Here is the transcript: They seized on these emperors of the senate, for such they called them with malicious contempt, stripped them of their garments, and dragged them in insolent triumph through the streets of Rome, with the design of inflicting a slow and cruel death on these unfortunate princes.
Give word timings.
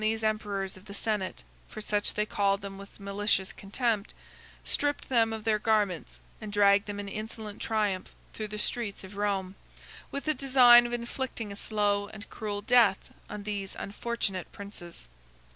They 0.01 0.05
seized 0.05 0.23
on 0.23 0.29
these 0.29 0.29
emperors 0.29 0.77
of 0.77 0.85
the 0.85 0.95
senate, 0.95 1.43
for 1.67 1.79
such 1.79 2.15
they 2.15 2.25
called 2.25 2.61
them 2.61 2.79
with 2.79 2.99
malicious 2.99 3.51
contempt, 3.53 4.15
stripped 4.65 5.09
them 5.09 5.31
of 5.31 5.43
their 5.43 5.59
garments, 5.59 6.19
and 6.41 6.51
dragged 6.51 6.87
them 6.87 6.99
in 6.99 7.07
insolent 7.07 7.61
triumph 7.61 8.09
through 8.33 8.47
the 8.47 8.57
streets 8.57 9.03
of 9.03 9.15
Rome, 9.15 9.53
with 10.09 10.23
the 10.25 10.33
design 10.33 10.87
of 10.87 10.93
inflicting 10.93 11.51
a 11.51 11.55
slow 11.55 12.07
and 12.07 12.31
cruel 12.31 12.63
death 12.63 13.11
on 13.29 13.43
these 13.43 13.75
unfortunate 13.77 14.51
princes. 14.51 15.07